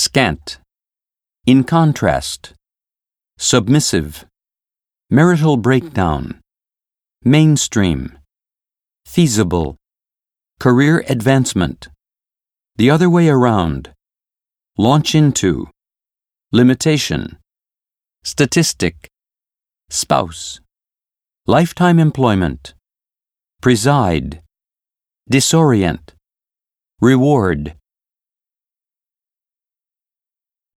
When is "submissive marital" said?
3.36-5.58